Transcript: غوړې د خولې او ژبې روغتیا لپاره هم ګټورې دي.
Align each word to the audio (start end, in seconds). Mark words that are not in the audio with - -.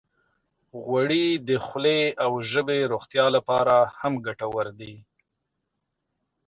غوړې 0.83 1.27
د 1.47 1.49
خولې 1.65 2.01
او 2.23 2.31
ژبې 2.51 2.79
روغتیا 2.91 3.25
لپاره 3.35 3.75
هم 3.99 4.13
ګټورې 4.25 4.73
دي. 4.79 4.95